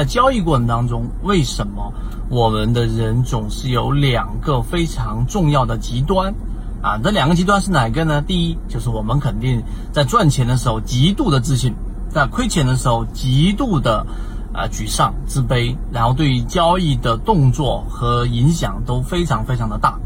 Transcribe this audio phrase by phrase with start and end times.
[0.00, 1.92] 在交易过程当中，为什么
[2.30, 6.32] 我们的人总是有两个非常重要的极端？
[6.80, 8.22] 啊，这两个极端是哪个呢？
[8.22, 11.74] 第一，就是我们肯定在赚钱的时候极度的自信，
[12.08, 14.06] 在亏钱的时候极度的
[14.54, 19.98] 啊沮丧、自卑，然后对于交易的动作和影响都非常非常的大。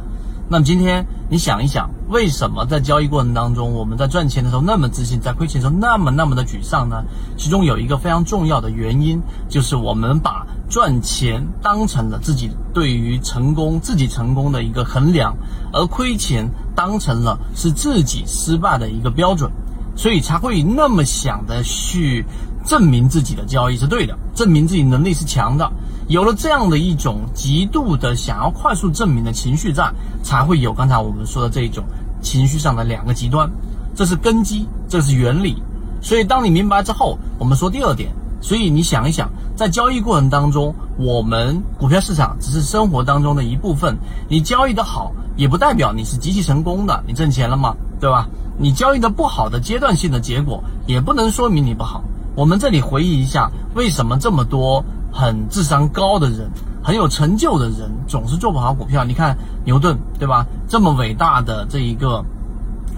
[0.46, 7.02] 那么今天你想一想，为什么在交易过程当中，我们在赚钱的时候那么自信，在亏钱的时候那么那么的沮丧呢？
[7.38, 15.34] 其中有一个非常重要的原因，就是我们把赚钱当成了自己对于成功、自己成功的一个衡量，
[15.72, 19.50] 而亏钱当成了是自己失败的一个标准，
[19.96, 22.26] 所以才会那么想的去
[22.66, 25.70] 证明自己的交易是对的，证明自己能力是强的。
[26.08, 29.90] 有了这样的一种极度的想要快速证明的情绪在，
[30.22, 31.84] 才会有刚才我们说的这一种
[32.20, 33.50] 情绪上的两个极端，
[33.94, 35.62] 这是根基，这是原理。
[36.02, 38.10] 所以当你明白之后，我们说第二点。
[38.40, 43.96] 所以你想一想，在交易过程当中，我们股票市场只是生活当中的一部分。
[44.28, 47.74] 你交易的好，也不代表你是极其成功的，你挣钱了吗？
[47.98, 48.28] 对吧？
[48.58, 52.04] 你交易的不好的阶段性的结果，也不能说明你不好。
[52.36, 54.84] 我们这里回忆一下，为什么这么多？
[55.16, 56.50] 很智商高的人，
[56.82, 59.04] 很有成就的人，总是做不好股票。
[59.04, 60.44] 你看牛顿，对吧？
[60.68, 62.24] 这么伟大的这一个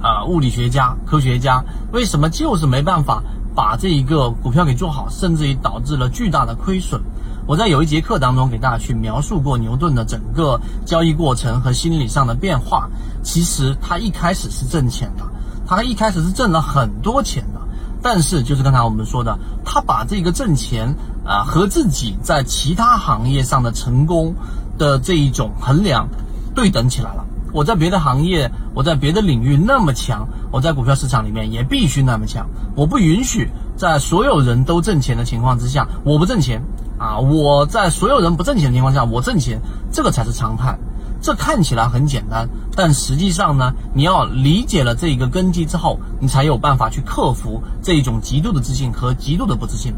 [0.00, 3.22] 啊物理学家、科学家，为什么就是没办法
[3.54, 7.02] 把这一个股票给做好，甚至于导致了巨大的亏损？
[7.46, 12.88] 我在有一节课当中给大家去描述过牛顿的整个交易过程和心理上的变化。
[13.22, 15.24] 其实他一开始是挣钱的，
[15.66, 17.60] 他一开始是挣了很多钱的。
[18.08, 24.32] 但是，就是刚才我们说的，他把这个挣钱啊和自己在其他行业上的成功
[24.78, 26.08] 的这一种衡量
[26.54, 27.26] 对等起来了。
[27.52, 32.46] 我在别的行业，我在别的领域那么强，我在股票市场里面也必须那么强。
[32.76, 36.62] 我不允许在所有人都挣钱的情况之下，我不挣钱
[36.98, 37.18] 啊！
[37.18, 40.78] 我在所有人不挣钱的情况下，我挣钱，这个才是常态。
[41.20, 49.94] 这看起来很简单，但实际上呢，你要理解了这一个根基之后，你才有办法去克服这一种极度的自信和极度的不自信。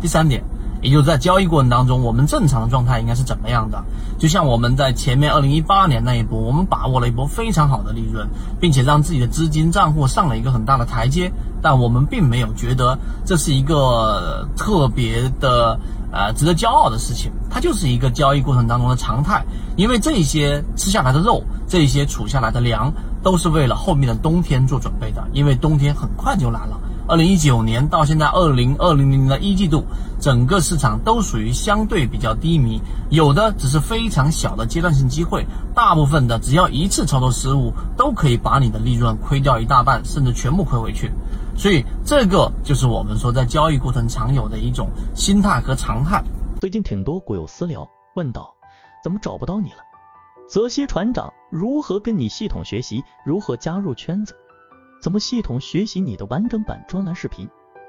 [0.00, 0.42] 第三点，
[0.82, 3.82] 也就是在交易过程当中，我们正常的状态应该是怎么样的？
[4.18, 8.28] 就像我们在前面二零一八年那一波，我们把握了一波非常好的利润，
[8.60, 11.32] 并且让自己的资金账户上了一个很大的台阶，
[11.62, 15.78] 但我们并没有觉得这是一个特别的。
[16.14, 19.42] 呃，值得骄傲的事情，它就是一个交易过程当中的常态。
[19.76, 25.26] 因为这些吃下来的肉，这些储下来的粮，都是为了后面的冬天做准备的。
[25.32, 26.78] 因为冬天很快就来了。
[27.08, 29.84] 二零一九年到现在二零二零年的一季度，
[30.20, 32.80] 整个市场都属于相对比较低迷，
[33.10, 41.10] 有的只是非常小的阶段性机会，大部分的只要一次操作失误，都可以把你的利润亏掉一大半，甚至全部亏回去。
[41.56, 46.22] 所以，这个就是我们说在交易过程常有的一种心态和常态。
[46.60, 48.54] 最近挺多股友私聊问道，
[49.02, 49.78] 怎么找不到你了？
[50.48, 53.02] 泽西船长如何跟你系统学习？
[53.26, 54.34] 如何加入圈子？
[55.02, 57.48] 怎么系统学习你的完整版专栏视频？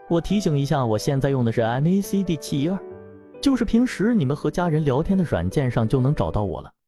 [0.09, 2.79] 我提醒一下，我现在用的是 MACD 七一二，
[3.39, 6.72] 就是平时你们和家人聊天的软件上就能找到我了。